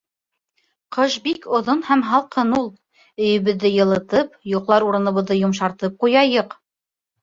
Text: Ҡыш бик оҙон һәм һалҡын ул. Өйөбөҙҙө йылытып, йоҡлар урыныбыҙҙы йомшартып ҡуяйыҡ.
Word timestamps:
Ҡыш 0.95 1.17
бик 1.27 1.45
оҙон 1.57 1.83
һәм 1.91 2.01
һалҡын 2.09 2.57
ул. 2.61 2.67
Өйөбөҙҙө 3.29 3.73
йылытып, 3.79 4.35
йоҡлар 4.57 4.91
урыныбыҙҙы 4.91 5.43
йомшартып 5.47 6.05
ҡуяйыҡ. 6.05 6.63